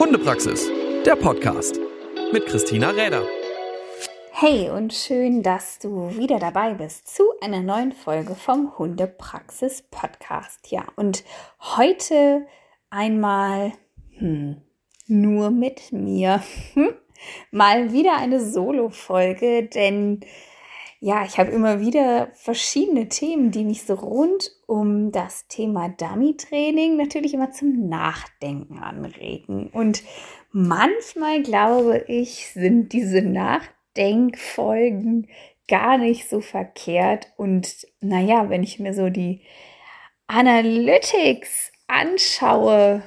[0.00, 0.66] Hundepraxis,
[1.04, 1.78] der Podcast
[2.32, 3.22] mit Christina Räder.
[4.32, 10.70] Hey und schön, dass du wieder dabei bist zu einer neuen Folge vom Hundepraxis Podcast.
[10.70, 11.22] Ja, und
[11.76, 12.46] heute
[12.88, 13.72] einmal
[14.16, 14.62] hm,
[15.06, 16.42] nur mit mir.
[16.72, 16.94] Hm?
[17.50, 20.20] Mal wieder eine Solo-Folge, denn
[21.02, 26.98] ja, ich habe immer wieder verschiedene Themen, die mich so rund um das Thema Dummy-Training
[26.98, 29.70] natürlich immer zum Nachdenken anregen.
[29.72, 30.02] Und
[30.52, 35.28] manchmal glaube ich, sind diese Nachdenkfolgen
[35.68, 37.32] gar nicht so verkehrt.
[37.38, 39.40] Und naja, wenn ich mir so die
[40.26, 43.02] Analytics anschaue,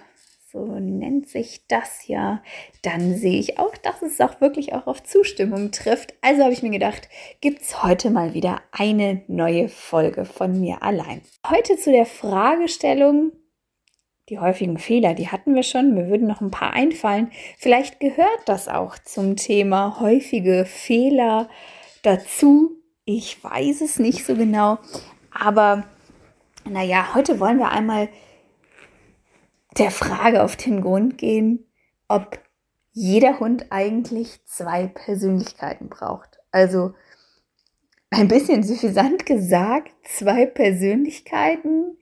[0.53, 2.43] so nennt sich das ja,
[2.84, 6.13] dann sehe ich auch, dass es auch wirklich auch auf Zustimmung trifft.
[6.21, 7.09] Also habe ich mir gedacht,
[7.41, 11.21] gibt es heute mal wieder eine neue Folge von mir allein.
[11.49, 13.31] Heute zu der Fragestellung,
[14.30, 17.31] die häufigen Fehler, die hatten wir schon, mir würden noch ein paar einfallen.
[17.58, 21.49] Vielleicht gehört das auch zum Thema häufige Fehler
[22.03, 22.77] dazu.
[23.05, 24.77] Ich weiß es nicht so genau,
[25.31, 25.83] aber
[26.70, 28.08] naja, heute wollen wir einmal
[29.77, 31.66] der Frage auf den Grund gehen,
[32.07, 32.39] ob
[32.91, 36.39] jeder Hund eigentlich zwei Persönlichkeiten braucht.
[36.52, 36.93] Also
[38.11, 41.97] ein bisschen suffisant gesagt, zwei Persönlichkeiten,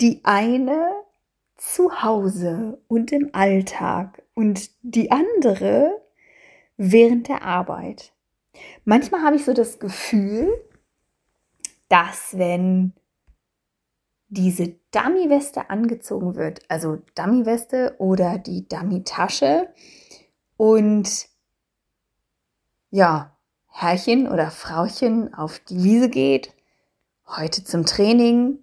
[0.00, 0.90] die eine
[1.56, 6.02] zu Hause und im Alltag und die andere
[6.76, 8.12] während der Arbeit.
[8.84, 10.52] Manchmal habe ich so das Gefühl,
[11.88, 12.92] dass wenn
[14.28, 19.68] diese Dummy-Weste angezogen wird, also Dummy-Weste oder die Dummy-Tasche.
[20.56, 21.28] Und
[22.90, 23.36] ja,
[23.68, 26.54] Herrchen oder Frauchen auf die Wiese geht,
[27.26, 28.58] heute zum Training,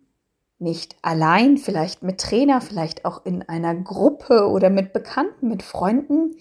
[0.60, 6.36] nicht allein, vielleicht mit Trainer, vielleicht auch in einer Gruppe oder mit Bekannten, mit Freunden,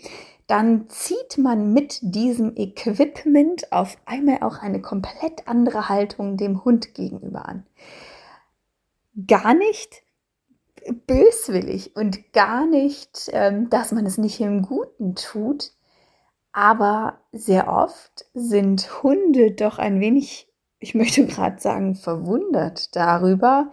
[0.47, 6.95] dann zieht man mit diesem Equipment auf einmal auch eine komplett andere Haltung dem Hund
[6.95, 7.67] gegenüber an
[9.27, 10.03] gar nicht
[11.07, 15.73] böswillig und gar nicht, ähm, dass man es nicht im Guten tut.
[16.53, 23.73] Aber sehr oft sind Hunde doch ein wenig, ich möchte gerade sagen, verwundert darüber,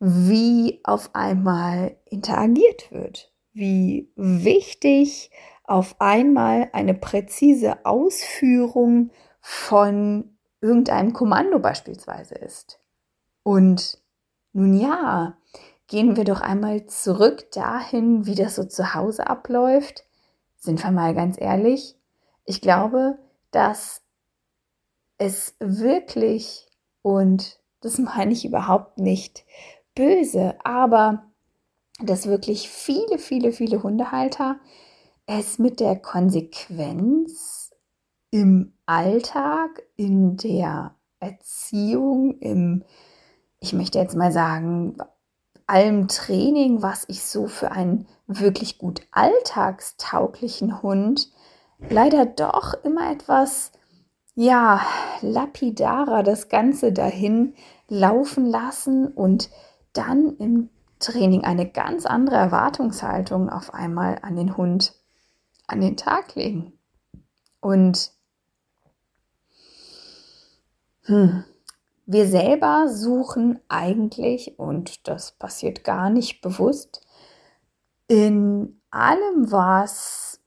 [0.00, 5.30] wie auf einmal interagiert wird, wie wichtig
[5.62, 12.80] auf einmal eine präzise Ausführung von irgendeinem Kommando beispielsweise ist.
[13.42, 14.03] Und
[14.54, 15.36] nun ja,
[15.88, 20.04] gehen wir doch einmal zurück dahin, wie das so zu Hause abläuft.
[20.56, 21.96] Sind wir mal ganz ehrlich?
[22.44, 23.18] Ich glaube,
[23.50, 24.00] dass
[25.18, 26.66] es wirklich,
[27.02, 29.44] und das meine ich überhaupt nicht
[29.94, 31.26] böse, aber
[32.00, 34.58] dass wirklich viele, viele, viele Hundehalter
[35.26, 37.70] es mit der Konsequenz
[38.30, 42.84] im Alltag, in der Erziehung, im
[43.64, 44.98] ich möchte jetzt mal sagen,
[45.66, 51.30] allem Training, was ich so für einen wirklich gut alltagstauglichen Hund
[51.88, 53.72] leider doch immer etwas,
[54.34, 54.82] ja,
[55.22, 57.54] lapidarer das Ganze dahin
[57.88, 59.48] laufen lassen und
[59.94, 64.92] dann im Training eine ganz andere Erwartungshaltung auf einmal an den Hund
[65.66, 66.74] an den Tag legen.
[67.60, 68.10] Und
[71.04, 71.44] hm,
[72.06, 77.06] wir selber suchen eigentlich, und das passiert gar nicht bewusst,
[78.08, 80.40] in allem, was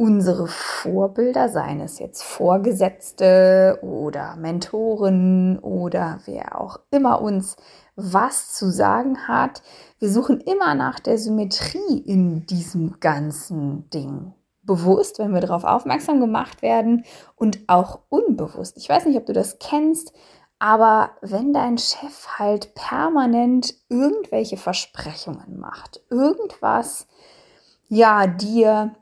[0.00, 7.56] unsere Vorbilder, seien es jetzt Vorgesetzte oder Mentoren oder wer auch immer uns
[7.96, 9.62] was zu sagen hat,
[9.98, 14.32] wir suchen immer nach der Symmetrie in diesem ganzen Ding.
[14.62, 17.04] Bewusst, wenn wir darauf aufmerksam gemacht werden
[17.36, 18.78] und auch unbewusst.
[18.78, 20.14] Ich weiß nicht, ob du das kennst,
[20.60, 27.06] aber wenn dein Chef halt permanent irgendwelche Versprechungen macht, irgendwas,
[27.88, 28.94] ja, dir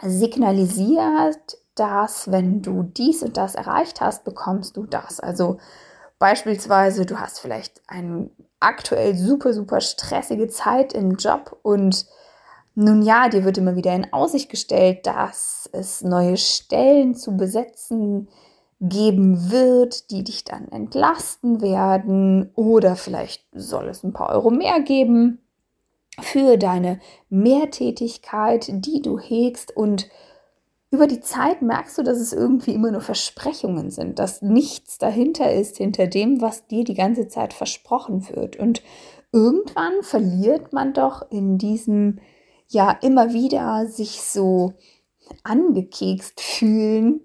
[0.00, 5.18] signalisiert, dass wenn du dies und das erreicht hast, bekommst du das.
[5.18, 5.58] Also
[6.20, 12.06] beispielsweise, du hast vielleicht eine aktuell super, super stressige Zeit im Job und
[12.76, 18.26] nun ja, dir wird immer wieder in Aussicht gestellt, dass es neue Stellen zu besetzen
[18.26, 18.47] gibt
[18.80, 24.80] geben wird, die dich dann entlasten werden oder vielleicht soll es ein paar Euro mehr
[24.80, 25.40] geben
[26.20, 30.08] für deine Mehrtätigkeit, die du hegst und
[30.90, 35.52] über die Zeit merkst du, dass es irgendwie immer nur Versprechungen sind, dass nichts dahinter
[35.52, 38.56] ist, hinter dem, was dir die ganze Zeit versprochen wird.
[38.56, 38.82] Und
[39.30, 42.20] irgendwann verliert man doch in diesem
[42.68, 44.72] ja immer wieder sich so
[45.42, 47.20] angekekst fühlen,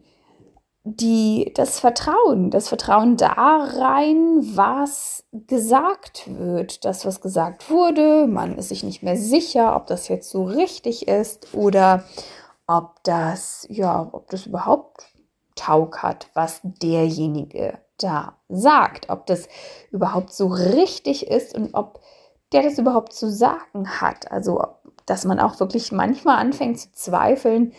[0.85, 8.57] die das Vertrauen, das Vertrauen da rein, was gesagt wird, das, was gesagt wurde, man
[8.57, 12.03] ist sich nicht mehr sicher, ob das jetzt so richtig ist oder
[12.67, 15.05] ob das, ja, ob das überhaupt
[15.55, 19.47] Taug hat, was derjenige da sagt, ob das
[19.91, 22.01] überhaupt so richtig ist und ob
[22.51, 24.31] der das überhaupt zu sagen hat.
[24.31, 24.61] Also,
[25.05, 27.73] dass man auch wirklich manchmal anfängt zu zweifeln,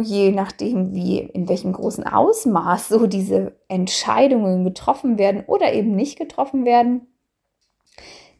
[0.00, 6.18] je nachdem, wie, in welchem großen Ausmaß so diese Entscheidungen getroffen werden oder eben nicht
[6.18, 7.06] getroffen werden,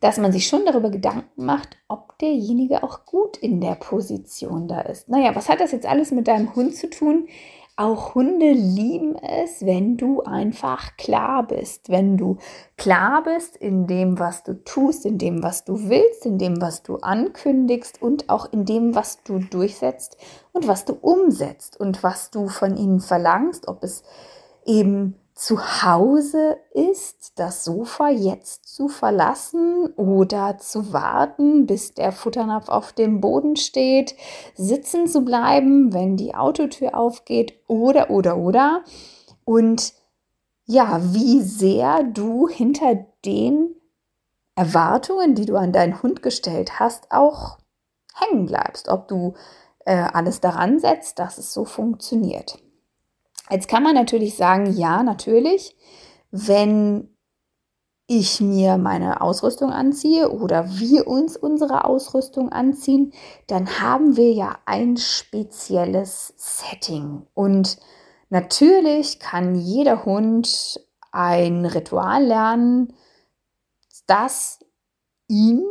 [0.01, 4.81] dass man sich schon darüber Gedanken macht, ob derjenige auch gut in der Position da
[4.81, 5.09] ist.
[5.09, 7.29] Naja, was hat das jetzt alles mit deinem Hund zu tun?
[7.77, 12.39] Auch Hunde lieben es, wenn du einfach klar bist, wenn du
[12.77, 16.85] klar bist in dem, was du tust, in dem, was du willst, in dem, was
[16.85, 20.17] du ankündigst und auch in dem, was du durchsetzt
[20.53, 24.05] und was du umsetzt und was du von ihnen verlangst, ob es
[24.65, 32.69] eben zu Hause ist, das Sofa jetzt zu verlassen oder zu warten, bis der Futternapf
[32.69, 34.15] auf dem Boden steht,
[34.55, 38.85] sitzen zu bleiben, wenn die Autotür aufgeht oder oder oder.
[39.45, 39.95] Und
[40.67, 43.75] ja, wie sehr du hinter den
[44.55, 47.59] Erwartungen, die du an deinen Hund gestellt hast, auch
[48.15, 49.35] hängen bleibst, ob du
[49.85, 52.64] äh, alles daran setzt, dass es so funktioniert.
[53.51, 55.77] Jetzt kann man natürlich sagen, ja, natürlich,
[56.31, 57.15] wenn
[58.07, 63.13] ich mir meine Ausrüstung anziehe oder wir uns unsere Ausrüstung anziehen,
[63.47, 67.27] dann haben wir ja ein spezielles Setting.
[67.33, 67.79] Und
[68.29, 70.81] natürlich kann jeder Hund
[71.13, 72.95] ein Ritual lernen,
[74.07, 74.59] das
[75.29, 75.65] ihn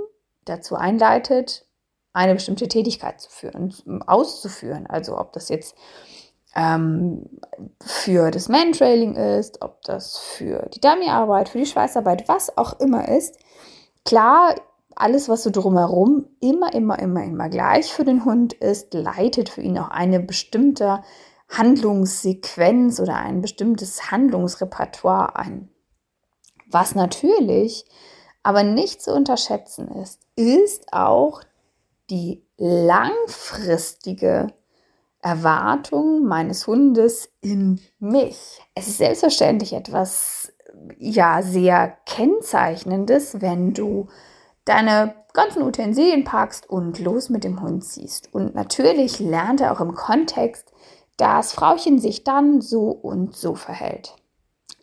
[0.45, 1.67] dazu einleitet,
[2.13, 3.73] eine bestimmte Tätigkeit zu führen,
[4.07, 4.87] auszuführen.
[4.87, 5.75] Also ob das jetzt
[6.55, 7.25] ähm,
[7.83, 13.07] für das Mantrailing ist, ob das für die Dummyarbeit, für die Schweißarbeit, was auch immer
[13.07, 13.37] ist.
[14.05, 14.55] Klar,
[14.95, 19.61] alles, was so drumherum immer, immer, immer, immer gleich für den Hund ist, leitet für
[19.61, 21.03] ihn auch eine bestimmte
[21.49, 25.69] Handlungssequenz oder ein bestimmtes Handlungsrepertoire ein.
[26.67, 27.85] Was natürlich
[28.43, 31.41] aber nicht zu unterschätzen ist, ist auch
[32.09, 34.47] die langfristige
[35.23, 38.61] Erwartung meines Hundes in mich.
[38.75, 40.51] Es ist selbstverständlich etwas,
[40.97, 44.07] ja, sehr kennzeichnendes, wenn du
[44.65, 48.33] deine ganzen Utensilien packst und los mit dem Hund ziehst.
[48.33, 50.71] Und natürlich lernt er auch im Kontext,
[51.17, 54.15] dass Frauchen sich dann so und so verhält.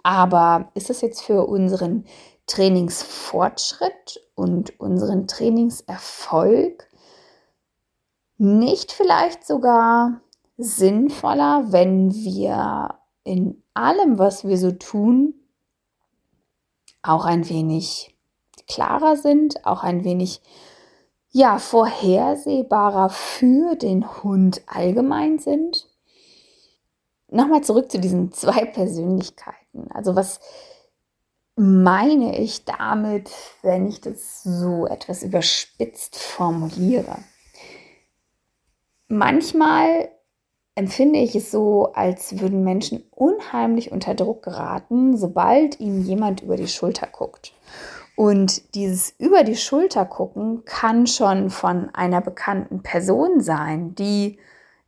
[0.02, 2.06] Aber ist es jetzt für unseren
[2.46, 6.88] Trainingsfortschritt und unseren Trainingserfolg
[8.38, 10.22] nicht vielleicht sogar
[10.62, 15.35] sinnvoller, wenn wir in allem, was wir so tun,
[17.03, 18.15] auch ein wenig
[18.67, 20.41] klarer sind, auch ein wenig
[21.31, 25.89] ja, vorhersehbarer für den Hund allgemein sind.
[27.29, 29.91] Nochmal zurück zu diesen zwei Persönlichkeiten.
[29.93, 30.41] Also was
[31.55, 33.31] meine ich damit,
[33.62, 37.17] wenn ich das so etwas überspitzt formuliere?
[39.07, 40.11] Manchmal
[40.80, 46.56] empfinde ich es so, als würden Menschen unheimlich unter Druck geraten, sobald ihnen jemand über
[46.56, 47.52] die Schulter guckt.
[48.16, 54.38] Und dieses über die Schulter gucken kann schon von einer bekannten Person sein, die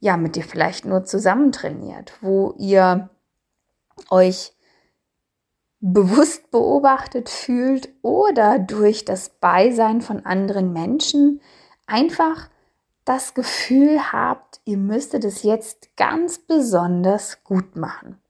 [0.01, 3.11] ja mit dir vielleicht nur zusammen trainiert, wo ihr
[4.09, 4.55] euch
[5.81, 11.43] bewusst beobachtet fühlt oder durch das Beisein von anderen Menschen
[11.87, 12.49] einfach
[13.05, 18.21] das Gefühl habt, ihr müsstet es jetzt ganz besonders gut machen.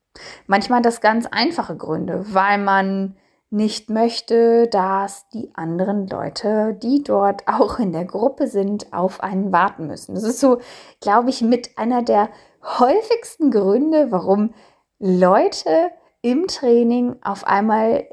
[0.46, 3.16] Manchmal das ganz einfache Gründe, weil man
[3.50, 9.52] nicht möchte, dass die anderen Leute, die dort auch in der Gruppe sind, auf einen
[9.52, 10.14] warten müssen.
[10.14, 10.58] Das ist so,
[11.00, 12.30] glaube ich, mit einer der
[12.62, 14.54] häufigsten Gründe, warum
[14.98, 15.90] Leute
[16.22, 18.06] im Training auf einmal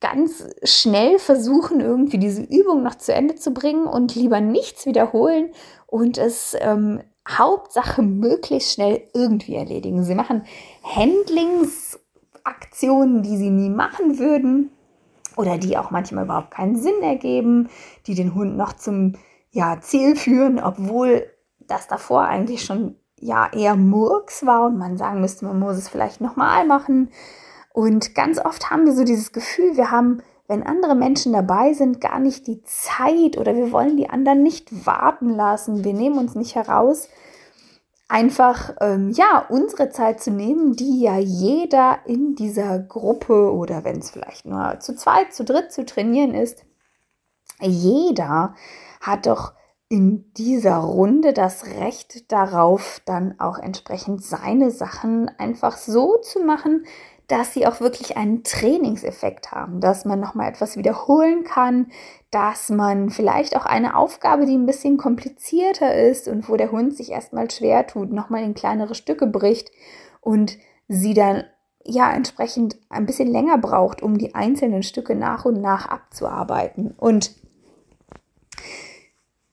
[0.00, 5.50] ganz schnell versuchen, irgendwie diese Übung noch zu Ende zu bringen und lieber nichts wiederholen
[5.90, 10.04] und es ähm, Hauptsache möglichst schnell irgendwie erledigen.
[10.04, 10.44] Sie machen
[10.84, 14.70] Handlingsaktionen, die sie nie machen würden
[15.36, 17.68] oder die auch manchmal überhaupt keinen Sinn ergeben,
[18.06, 19.16] die den Hund noch zum
[19.50, 21.26] ja, Ziel führen, obwohl
[21.58, 25.88] das davor eigentlich schon ja eher Murks war und man sagen müsste, man muss es
[25.88, 27.10] vielleicht nochmal machen.
[27.72, 32.00] Und ganz oft haben wir so dieses Gefühl, wir haben wenn andere Menschen dabei sind,
[32.00, 35.84] gar nicht die Zeit oder wir wollen die anderen nicht warten lassen.
[35.84, 37.08] Wir nehmen uns nicht heraus,
[38.08, 44.00] einfach ähm, ja unsere Zeit zu nehmen, die ja jeder in dieser Gruppe oder wenn
[44.00, 46.64] es vielleicht nur zu zweit, zu dritt zu trainieren ist,
[47.60, 48.56] jeder
[49.00, 49.52] hat doch
[49.88, 56.86] in dieser Runde das Recht darauf, dann auch entsprechend seine Sachen einfach so zu machen,
[57.30, 61.86] dass sie auch wirklich einen Trainingseffekt haben, dass man nochmal etwas wiederholen kann,
[62.32, 66.96] dass man vielleicht auch eine Aufgabe, die ein bisschen komplizierter ist und wo der Hund
[66.96, 69.70] sich erstmal schwer tut, nochmal in kleinere Stücke bricht
[70.20, 70.58] und
[70.88, 71.44] sie dann
[71.84, 76.94] ja entsprechend ein bisschen länger braucht, um die einzelnen Stücke nach und nach abzuarbeiten.
[76.96, 77.36] Und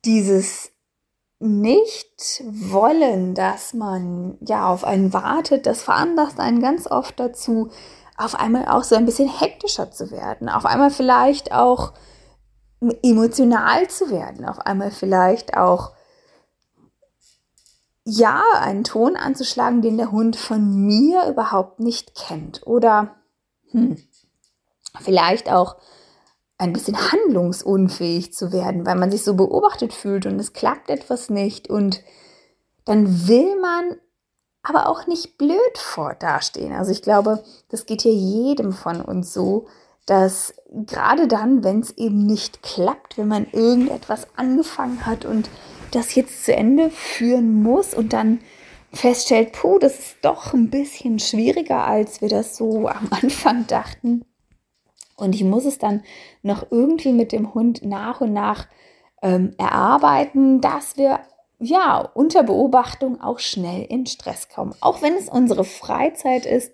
[0.04, 0.72] dieses
[1.40, 7.70] nicht wollen, dass man ja auf einen wartet, das veranlasst einen ganz oft dazu,
[8.18, 11.94] auf einmal auch so ein bisschen hektischer zu werden, auf einmal vielleicht auch
[13.04, 15.92] emotional zu werden, auf einmal vielleicht auch
[18.10, 22.66] ja, einen Ton anzuschlagen, den der Hund von mir überhaupt nicht kennt.
[22.66, 23.18] Oder
[23.72, 23.98] hm,
[25.02, 25.76] vielleicht auch
[26.58, 31.30] ein bisschen handlungsunfähig zu werden, weil man sich so beobachtet fühlt und es klappt etwas
[31.30, 32.02] nicht und
[32.86, 33.98] dann will man
[34.64, 36.74] aber auch nicht blöd vor dastehen.
[36.74, 39.68] Also ich glaube, das geht hier jedem von uns so,
[40.06, 45.50] dass gerade dann, wenn es eben nicht klappt, wenn man irgendetwas angefangen hat und
[45.92, 48.40] das jetzt zu Ende führen muss und dann
[48.92, 54.26] feststellt, puh, das ist doch ein bisschen schwieriger, als wir das so am Anfang dachten,
[55.18, 56.04] und ich muss es dann
[56.44, 58.68] noch irgendwie mit dem Hund nach und nach
[59.22, 61.20] ähm, erarbeiten, dass wir
[61.60, 64.76] ja unter Beobachtung auch schnell in Stress kommen.
[64.80, 66.72] Auch wenn es unsere Freizeit ist,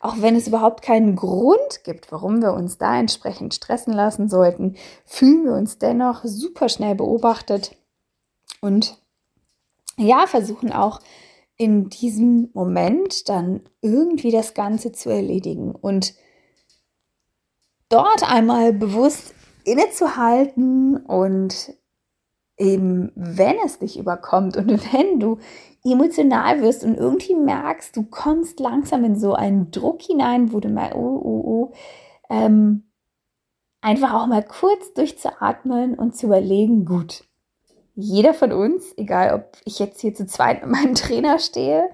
[0.00, 4.76] auch wenn es überhaupt keinen Grund gibt, warum wir uns da entsprechend stressen lassen sollten,
[5.06, 7.74] fühlen wir uns dennoch super schnell beobachtet
[8.60, 8.98] und
[9.96, 11.00] ja, versuchen auch
[11.56, 15.74] in diesem Moment dann irgendwie das Ganze zu erledigen.
[15.74, 16.14] Und
[17.88, 21.74] dort einmal bewusst innezuhalten und
[22.58, 25.38] eben, wenn es dich überkommt und wenn du
[25.84, 30.68] emotional wirst und irgendwie merkst, du kommst langsam in so einen Druck hinein, wo du
[30.68, 31.72] mal, oh, oh, oh,
[32.28, 32.84] ähm,
[33.80, 37.24] einfach auch mal kurz durchzuatmen und zu überlegen, gut,
[37.94, 41.88] jeder von uns, egal ob ich jetzt hier zu zweit mit meinem Trainer stehe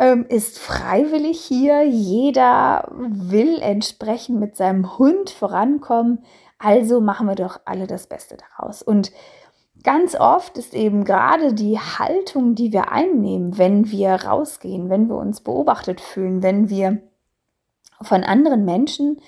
[0.00, 1.84] ähm, ist freiwillig hier.
[1.86, 6.24] Jeder will entsprechend mit seinem Hund vorankommen.
[6.58, 8.82] Also machen wir doch alle das Beste daraus.
[8.82, 9.12] Und
[9.84, 15.16] ganz oft ist eben gerade die Haltung, die wir einnehmen, wenn wir rausgehen, wenn wir
[15.16, 17.02] uns beobachtet fühlen, wenn wir
[18.00, 19.20] von anderen Menschen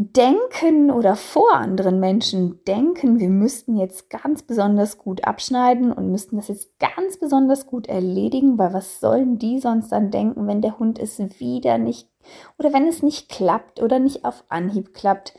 [0.00, 6.36] denken oder vor anderen Menschen denken, wir müssten jetzt ganz besonders gut abschneiden und müssten
[6.36, 10.78] das jetzt ganz besonders gut erledigen, weil was sollen die sonst dann denken, wenn der
[10.78, 12.08] Hund es wieder nicht
[12.58, 15.34] oder wenn es nicht klappt oder nicht auf Anhieb klappt.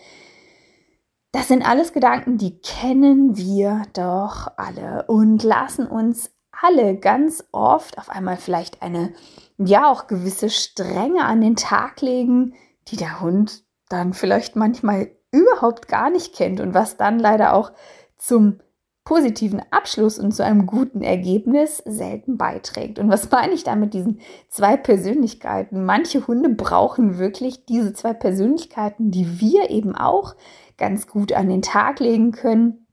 [1.32, 7.98] Das sind alles Gedanken, die kennen wir doch alle und lassen uns alle ganz oft
[7.98, 9.14] auf einmal vielleicht eine,
[9.58, 12.56] ja, auch gewisse Strenge an den Tag legen,
[12.90, 17.72] die der Hund dann vielleicht manchmal überhaupt gar nicht kennt und was dann leider auch
[18.18, 18.60] zum
[19.04, 23.00] positiven Abschluss und zu einem guten Ergebnis selten beiträgt.
[23.00, 24.20] Und was meine ich da mit diesen
[24.50, 25.84] zwei Persönlichkeiten?
[25.84, 30.36] Manche Hunde brauchen wirklich diese zwei Persönlichkeiten, die wir eben auch
[30.78, 32.86] ganz gut an den Tag legen können,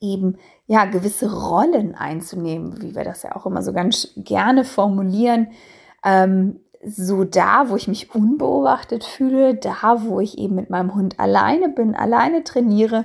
[0.00, 0.36] eben
[0.66, 5.52] ja gewisse Rollen einzunehmen, wie wir das ja auch immer so ganz gerne formulieren.
[6.04, 11.20] Ähm, so da, wo ich mich unbeobachtet fühle, da, wo ich eben mit meinem Hund
[11.20, 13.04] alleine bin, alleine trainiere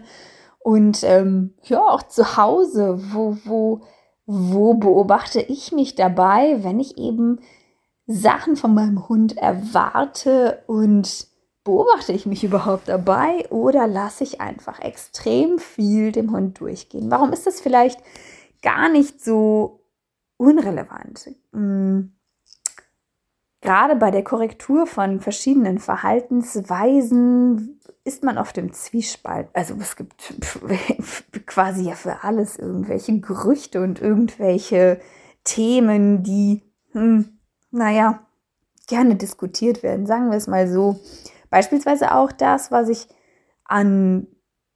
[0.60, 3.82] und ähm, ja, auch zu Hause, wo, wo,
[4.26, 7.40] wo beobachte ich mich dabei, wenn ich eben
[8.08, 11.28] Sachen von meinem Hund erwarte und
[11.64, 17.12] beobachte ich mich überhaupt dabei oder lasse ich einfach extrem viel dem Hund durchgehen?
[17.12, 18.00] Warum ist das vielleicht
[18.62, 19.82] gar nicht so
[20.38, 21.32] unrelevant?
[21.52, 22.15] Hm
[23.66, 29.48] Gerade bei der Korrektur von verschiedenen Verhaltensweisen ist man auf dem Zwiespalt.
[29.54, 30.36] Also es gibt
[31.48, 35.00] quasi ja für alles irgendwelche Gerüchte und irgendwelche
[35.44, 37.40] Themen, die, hm,
[37.72, 38.20] naja,
[38.88, 40.06] gerne diskutiert werden.
[40.06, 41.00] Sagen wir es mal so.
[41.50, 43.08] Beispielsweise auch das, was ich
[43.64, 44.28] an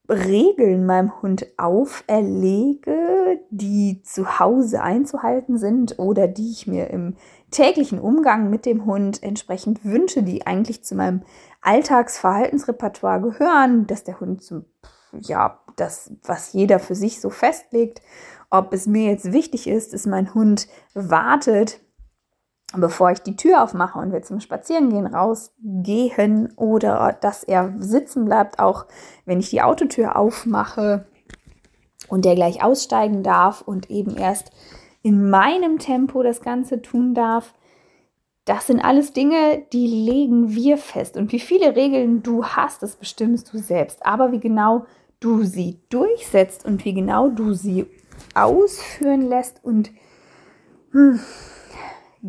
[0.09, 7.15] Regeln meinem Hund auferlege, die zu Hause einzuhalten sind oder die ich mir im
[7.51, 11.23] täglichen Umgang mit dem Hund entsprechend wünsche, die eigentlich zu meinem
[11.61, 14.65] Alltagsverhaltensrepertoire gehören, dass der Hund zum,
[15.13, 18.01] ja, das, was jeder für sich so festlegt,
[18.49, 21.79] ob es mir jetzt wichtig ist, dass mein Hund wartet,
[22.75, 28.59] bevor ich die Tür aufmache und wir zum Spazierengehen rausgehen oder dass er sitzen bleibt,
[28.59, 28.85] auch
[29.25, 31.07] wenn ich die Autotür aufmache
[32.09, 34.51] und der gleich aussteigen darf und eben erst
[35.01, 37.53] in meinem Tempo das Ganze tun darf.
[38.45, 41.17] Das sind alles Dinge, die legen wir fest.
[41.17, 44.05] Und wie viele Regeln du hast, das bestimmst du selbst.
[44.05, 44.85] Aber wie genau
[45.19, 47.85] du sie durchsetzt und wie genau du sie
[48.33, 49.91] ausführen lässt und
[50.91, 51.19] hm,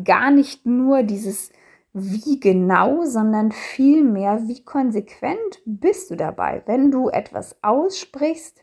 [0.03, 1.51] gar nicht nur dieses
[1.93, 8.61] wie genau, sondern vielmehr, wie konsequent bist du dabei, wenn du etwas aussprichst,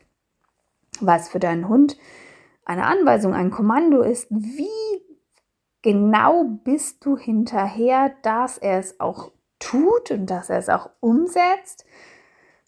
[0.99, 1.97] was für deinen Hund
[2.69, 4.67] eine Anweisung, ein Kommando ist, wie
[5.81, 11.83] genau bist du hinterher, dass er es auch tut und dass er es auch umsetzt.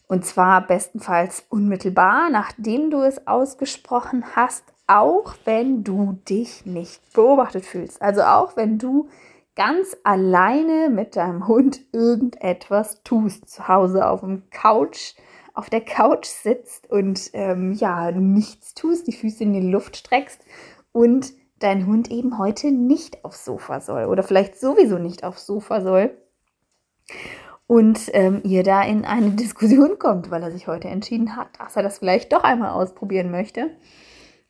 [0.08, 7.64] Und zwar bestenfalls unmittelbar, nachdem du es ausgesprochen hast, auch wenn du dich nicht beobachtet
[7.64, 8.02] fühlst.
[8.02, 9.08] Also auch wenn du
[9.54, 15.14] ganz alleine mit deinem Hund irgendetwas tust, zu Hause auf dem Couch,
[15.54, 20.40] auf der Couch sitzt und ähm, ja, nichts tust, die Füße in die Luft streckst
[20.92, 25.80] und dein Hund eben heute nicht aufs Sofa soll oder vielleicht sowieso nicht aufs Sofa
[25.80, 26.16] soll
[27.66, 31.76] und ähm, ihr da in eine Diskussion kommt, weil er sich heute entschieden hat, dass
[31.76, 33.70] er das vielleicht doch einmal ausprobieren möchte.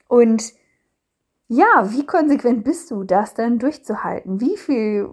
[0.08, 0.52] Und
[1.48, 4.40] ja, wie konsequent bist du, das dann durchzuhalten?
[4.40, 5.10] Wie viel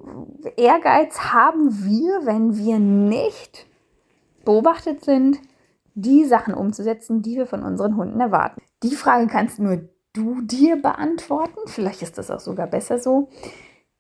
[0.55, 3.67] Ehrgeiz haben wir, wenn wir nicht
[4.46, 5.39] beobachtet sind,
[5.96, 8.62] die Sachen umzusetzen, die wir von unseren Hunden erwarten?
[8.84, 11.60] Die Frage kannst nur du dir beantworten.
[11.65, 13.29] Vielleicht ist das auch sogar besser so.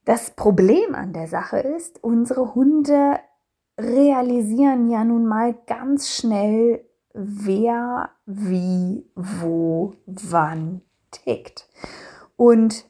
[0.05, 3.19] Das Problem an der Sache ist, unsere Hunde
[3.77, 10.81] realisieren ja nun mal ganz schnell, wer, wie, wo, wann
[11.11, 11.67] tickt.
[12.35, 12.85] Und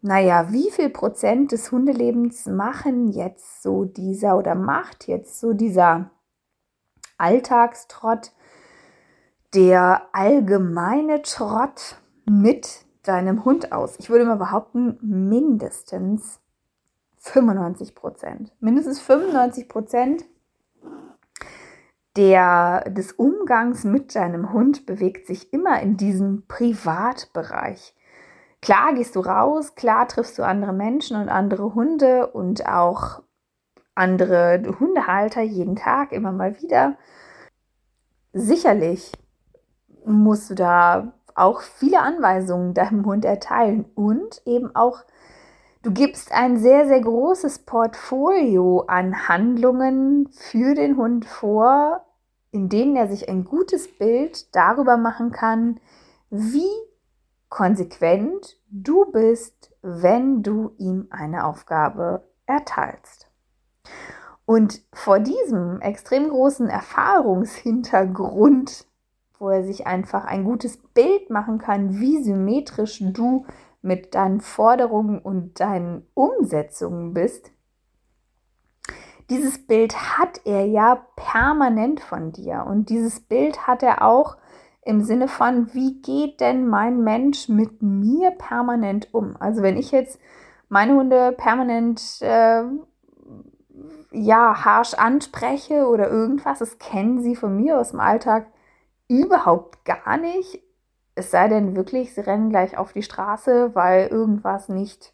[0.00, 6.10] naja, wie viel Prozent des Hundelebens machen jetzt so dieser oder macht jetzt so dieser
[7.18, 8.32] Alltagstrott,
[9.54, 13.98] der allgemeine Trott mit deinem Hund aus?
[13.98, 16.40] Ich würde mal behaupten, mindestens
[17.18, 18.52] 95 Prozent.
[18.60, 20.24] Mindestens 95 Prozent
[22.16, 27.94] der, des Umgangs mit deinem Hund bewegt sich immer in diesem Privatbereich.
[28.60, 33.22] Klar gehst du raus, klar triffst du andere Menschen und andere Hunde und auch
[33.94, 36.96] andere Hundehalter jeden Tag immer mal wieder.
[38.32, 39.12] Sicherlich
[40.04, 45.04] musst du da auch viele Anweisungen deinem Hund erteilen und eben auch
[45.82, 52.06] Du gibst ein sehr, sehr großes Portfolio an Handlungen für den Hund vor,
[52.52, 55.80] in denen er sich ein gutes Bild darüber machen kann,
[56.30, 56.70] wie
[57.48, 63.31] konsequent du bist, wenn du ihm eine Aufgabe erteilst.
[64.44, 68.86] Und vor diesem extrem großen Erfahrungshintergrund,
[69.38, 73.46] wo er sich einfach ein gutes Bild machen kann, wie symmetrisch du
[73.80, 77.52] mit deinen Forderungen und deinen Umsetzungen bist,
[79.30, 82.64] dieses Bild hat er ja permanent von dir.
[82.66, 84.36] Und dieses Bild hat er auch
[84.82, 89.36] im Sinne von, wie geht denn mein Mensch mit mir permanent um?
[89.38, 90.18] Also wenn ich jetzt
[90.68, 92.64] meine Hunde permanent äh,
[94.12, 98.46] ja harsch anspreche oder irgendwas, das kennen sie von mir aus dem Alltag
[99.08, 100.62] überhaupt gar nicht.
[101.14, 105.12] Es sei denn wirklich, sie rennen gleich auf die Straße, weil irgendwas nicht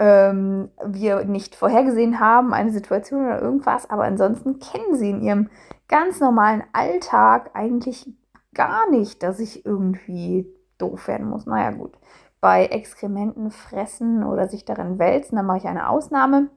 [0.00, 3.88] ähm, wir nicht vorhergesehen haben, eine Situation oder irgendwas.
[3.88, 5.50] Aber ansonsten kennen sie in ihrem
[5.88, 8.08] ganz normalen Alltag eigentlich
[8.54, 10.46] gar nicht, dass ich irgendwie
[10.78, 11.46] doof werden muss.
[11.46, 11.98] Naja, gut.
[12.40, 16.48] Bei Exkrementen fressen oder sich darin wälzen, da mache ich eine Ausnahme.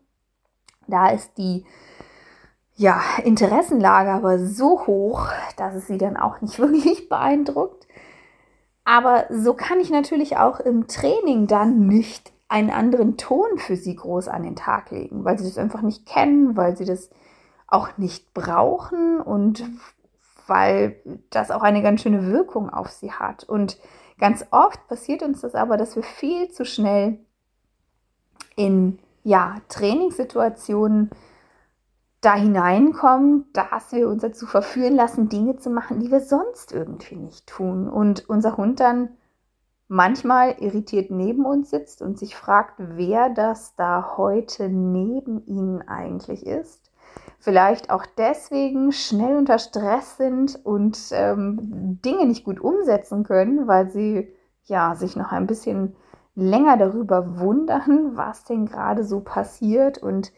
[0.87, 1.65] Da ist die
[2.75, 7.87] ja, Interessenlage aber so hoch, dass es sie dann auch nicht wirklich beeindruckt.
[8.85, 13.95] Aber so kann ich natürlich auch im Training dann nicht einen anderen Ton für sie
[13.95, 17.09] groß an den Tag legen, weil sie das einfach nicht kennen, weil sie das
[17.67, 19.63] auch nicht brauchen und
[20.45, 23.43] weil das auch eine ganz schöne Wirkung auf sie hat.
[23.45, 23.79] Und
[24.19, 27.19] ganz oft passiert uns das aber, dass wir viel zu schnell
[28.55, 31.09] in ja, Trainingssituationen
[32.21, 37.17] da hineinkommen, dass wir uns dazu verführen lassen, Dinge zu machen, die wir sonst irgendwie
[37.17, 37.89] nicht tun.
[37.89, 39.09] Und unser Hund dann
[39.89, 46.45] manchmal irritiert neben uns sitzt und sich fragt, wer das da heute neben ihnen eigentlich
[46.45, 46.91] ist.
[47.39, 53.89] Vielleicht auch deswegen schnell unter Stress sind und ähm, Dinge nicht gut umsetzen können, weil
[53.89, 54.33] sie
[54.63, 55.95] ja sich noch ein bisschen
[56.35, 60.31] länger darüber wundern, was denn gerade so passiert und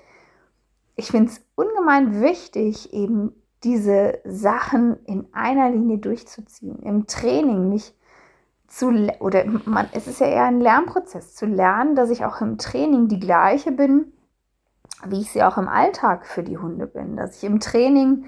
[0.96, 6.80] ich finde es ungemein wichtig, eben diese Sachen in einer Linie durchzuziehen.
[6.84, 7.94] Im Training mich
[8.68, 12.58] zu, oder man, es ist ja eher ein Lernprozess, zu lernen, dass ich auch im
[12.58, 14.14] Training die gleiche bin,
[15.08, 17.16] wie ich sie auch im Alltag für die Hunde bin.
[17.16, 18.26] Dass ich im Training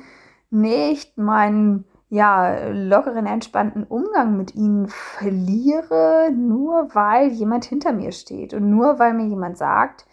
[0.50, 8.54] nicht meinen ja, lockeren, entspannten Umgang mit ihnen verliere, nur weil jemand hinter mir steht
[8.54, 10.06] und nur weil mir jemand sagt,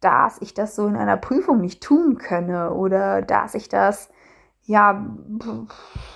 [0.00, 4.10] dass ich das so in einer Prüfung nicht tun könne oder dass ich das,
[4.64, 5.04] ja,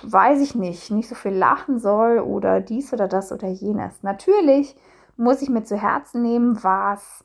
[0.03, 4.03] weiß ich nicht, nicht so viel lachen soll oder dies oder das oder jenes.
[4.03, 4.75] Natürlich
[5.17, 7.24] muss ich mir zu Herzen nehmen, was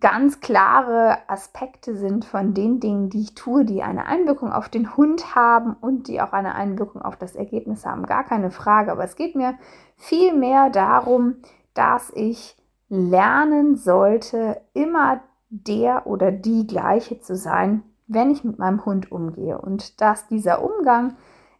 [0.00, 4.96] ganz klare Aspekte sind von den Dingen, die ich tue, die eine Einwirkung auf den
[4.96, 8.06] Hund haben und die auch eine Einwirkung auf das Ergebnis haben.
[8.06, 8.92] Gar keine Frage.
[8.92, 9.54] Aber es geht mir
[9.96, 11.36] viel mehr darum,
[11.74, 12.56] dass ich
[12.88, 19.58] lernen sollte, immer der oder die gleiche zu sein, wenn ich mit meinem Hund umgehe.
[19.58, 21.16] Und dass dieser Umgang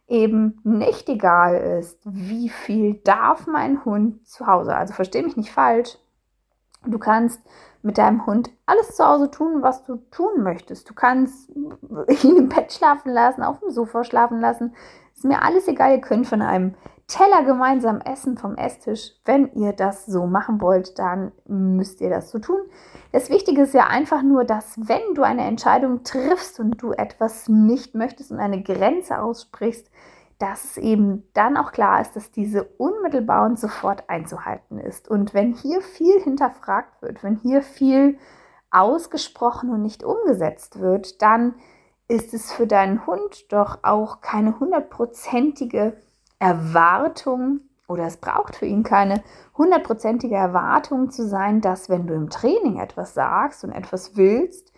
[0.07, 4.75] eben nicht egal ist, wie viel darf mein Hund zu Hause.
[4.75, 5.97] Also verstehe mich nicht falsch.
[6.85, 7.41] Du kannst
[7.83, 10.89] mit deinem Hund alles zu Hause tun, was du tun möchtest.
[10.89, 14.73] Du kannst ihn im Bett schlafen lassen, auf dem Sofa schlafen lassen.
[15.13, 15.91] Ist mir alles egal.
[15.91, 16.75] Ihr könnt von einem
[17.07, 19.11] Teller gemeinsam essen vom Esstisch.
[19.25, 22.59] Wenn ihr das so machen wollt, dann müsst ihr das so tun.
[23.11, 27.49] Das Wichtige ist ja einfach nur, dass wenn du eine Entscheidung triffst und du etwas
[27.49, 29.91] nicht möchtest und eine Grenze aussprichst,
[30.43, 35.07] dass es eben dann auch klar ist, dass diese unmittelbar und sofort einzuhalten ist.
[35.07, 38.17] Und wenn hier viel hinterfragt wird, wenn hier viel
[38.69, 41.55] ausgesprochen und nicht umgesetzt wird, dann
[42.09, 45.95] ist es für deinen Hund doch auch keine hundertprozentige
[46.39, 49.23] Erwartung oder es braucht für ihn keine
[49.57, 54.73] hundertprozentige Erwartung zu sein, dass wenn du im Training etwas sagst und etwas willst,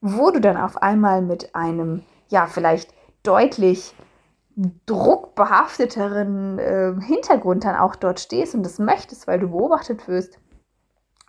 [0.00, 3.94] wo du dann auf einmal mit einem, ja, vielleicht deutlich
[4.86, 10.38] druckbehafteteren äh, Hintergrund dann auch dort stehst und das möchtest, weil du beobachtet wirst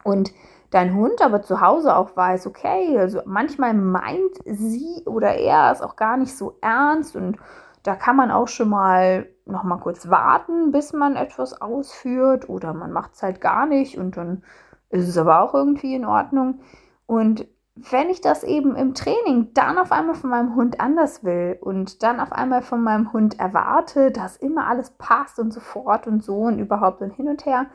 [0.04, 0.32] und
[0.72, 5.82] dein Hund aber zu Hause auch weiß, okay, also manchmal meint sie oder er es
[5.82, 7.38] auch gar nicht so ernst und
[7.84, 12.74] da kann man auch schon mal noch mal kurz warten, bis man etwas ausführt oder
[12.74, 14.44] man macht es halt gar nicht und dann
[14.89, 16.62] ist es aber auch irgendwie in Ordnung.
[17.06, 21.57] Und wenn ich das eben im Training dann auf einmal von meinem Hund anders will
[21.62, 26.23] und dann auf einmal von meinem Hund erwarte, dass immer alles passt und sofort und
[26.23, 27.67] so und überhaupt und hin und her,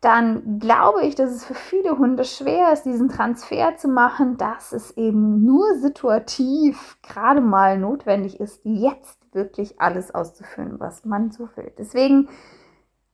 [0.00, 4.72] dann glaube ich, dass es für viele Hunde schwer ist, diesen Transfer zu machen, dass
[4.72, 11.48] es eben nur situativ gerade mal notwendig ist, jetzt wirklich alles auszuführen, was man so
[11.56, 11.72] will.
[11.76, 12.28] Deswegen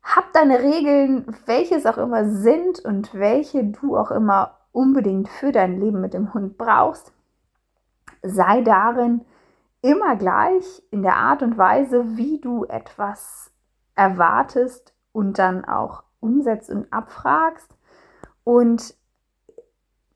[0.03, 5.53] hab deine Regeln, welche es auch immer sind und welche du auch immer unbedingt für
[5.53, 7.13] dein Leben mit dem Hund brauchst.
[8.23, 9.23] Sei darin
[9.83, 13.51] immer gleich in der Art und Weise, wie du etwas
[13.95, 17.77] erwartest und dann auch umsetzt und abfragst.
[18.45, 18.95] Und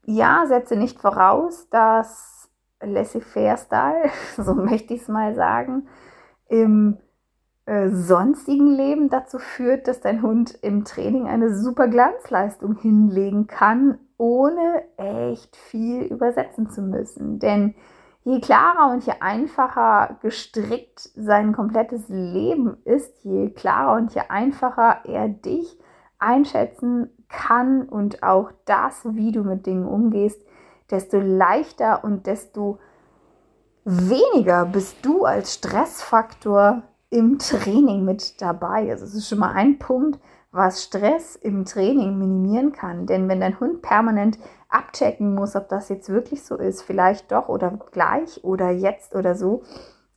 [0.04, 2.48] ja, setze nicht voraus, dass
[2.80, 5.88] Laissez-faire-Style, so möchte ich es mal sagen,
[6.48, 6.98] im
[7.66, 13.98] äh, sonstigen Leben dazu führt, dass dein Hund im Training eine super Glanzleistung hinlegen kann,
[14.18, 17.38] ohne echt viel übersetzen zu müssen.
[17.38, 17.74] Denn
[18.24, 25.00] je klarer und je einfacher gestrickt sein komplettes Leben ist, je klarer und je einfacher
[25.04, 25.78] er dich
[26.18, 30.42] einschätzen kann und auch das, wie du mit Dingen umgehst,
[30.90, 32.78] desto leichter und desto
[33.84, 38.90] weniger bist du als Stressfaktor im Training mit dabei.
[38.90, 40.18] Also es ist schon mal ein Punkt,
[40.56, 43.06] was Stress im Training minimieren kann.
[43.06, 44.38] Denn wenn dein Hund permanent
[44.68, 49.34] abchecken muss, ob das jetzt wirklich so ist, vielleicht doch oder gleich oder jetzt oder
[49.34, 49.62] so,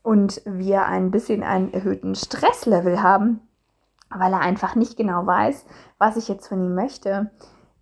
[0.02, 3.42] und wir ein bisschen einen erhöhten Stresslevel haben,
[4.10, 5.66] weil er einfach nicht genau weiß,
[5.98, 7.30] was ich jetzt von ihm möchte,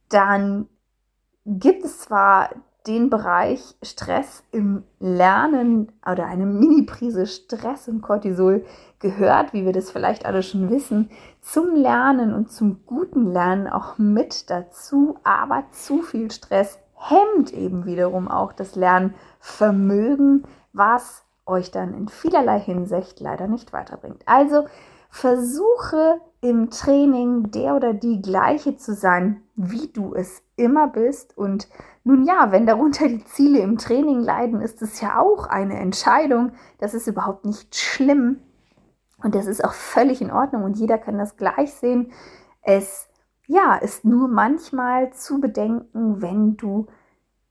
[0.10, 0.68] dann
[1.46, 2.50] gibt es zwar
[2.88, 8.66] den Bereich Stress im Lernen oder eine Mini-Prise Stress und Cortisol
[9.00, 11.10] gehört, wie wir das vielleicht alle schon wissen,
[11.42, 15.18] zum Lernen und zum guten Lernen auch mit dazu.
[15.24, 22.60] Aber zu viel Stress hemmt eben wiederum auch das Lernvermögen, was euch dann in vielerlei
[22.60, 24.24] Hinsicht leider nicht weiterbringt.
[24.26, 24.66] Also
[25.10, 31.38] versuche im Training der oder die gleiche zu sein, wie du es immer bist.
[31.38, 31.68] Und
[32.04, 36.52] nun ja, wenn darunter die Ziele im Training leiden, ist es ja auch eine Entscheidung.
[36.78, 38.40] Das ist überhaupt nicht schlimm.
[39.22, 42.12] Und das ist auch völlig in Ordnung und jeder kann das gleich sehen.
[42.62, 43.08] Es
[43.48, 46.86] ja, ist nur manchmal zu bedenken, wenn du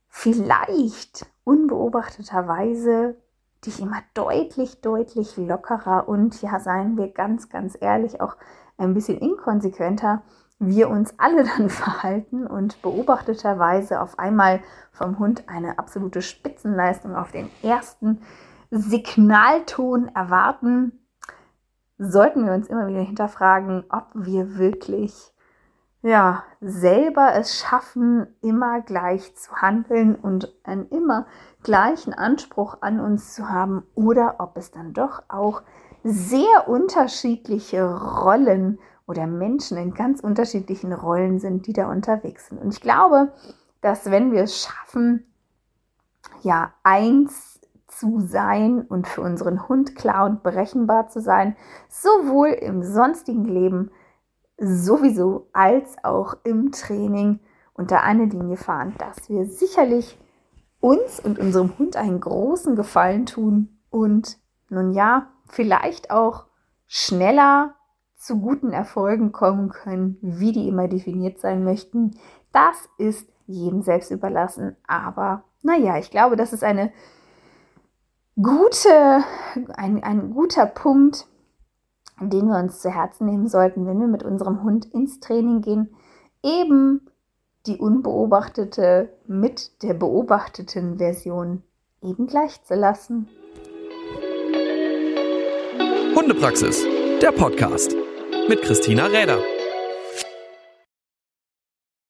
[0.07, 3.17] vielleicht unbeobachteterweise
[3.65, 8.37] dich immer deutlich, deutlich lockerer und ja, seien wir ganz, ganz ehrlich, auch
[8.77, 10.23] ein bisschen inkonsequenter
[10.59, 14.61] wir uns alle dann verhalten und beobachteterweise auf einmal
[14.93, 18.21] vom Hund eine absolute Spitzenleistung auf den ersten
[18.71, 21.07] Signalton erwarten,
[21.99, 25.33] sollten wir uns immer wieder hinterfragen, ob wir wirklich
[26.03, 31.27] ja, selber es schaffen, immer gleich zu handeln und einen immer
[31.63, 35.63] gleichen Anspruch an uns zu haben oder ob es dann doch auch
[36.05, 42.61] sehr unterschiedliche Rollen oder Menschen in ganz unterschiedlichen Rollen sind, die da unterwegs sind.
[42.61, 43.33] Und ich glaube,
[43.81, 45.27] dass wenn wir es schaffen,
[46.43, 51.57] ja, eins zu sein und für unseren Hund klar und berechenbar zu sein,
[51.89, 53.91] sowohl im sonstigen Leben
[54.59, 57.41] sowieso als auch im Training
[57.75, 60.19] unter eine Linie fahren, dass wir sicherlich
[60.81, 64.39] uns und unserem Hund einen großen Gefallen tun und
[64.69, 66.47] nun ja, vielleicht auch
[66.87, 67.75] schneller
[68.27, 72.19] zu guten Erfolgen kommen können, wie die immer definiert sein möchten.
[72.53, 74.77] Das ist jedem selbst überlassen.
[74.87, 76.93] Aber naja, ich glaube, das ist eine
[78.35, 79.23] gute,
[79.77, 81.27] ein, ein guter Punkt,
[82.21, 85.95] den wir uns zu Herzen nehmen sollten, wenn wir mit unserem Hund ins Training gehen,
[86.43, 87.09] eben
[87.67, 91.63] die unbeobachtete mit der beobachteten Version
[92.03, 93.29] eben gleichzulassen.
[96.15, 96.85] Hundepraxis,
[97.21, 97.95] der Podcast
[98.49, 99.56] mit Christina Räder.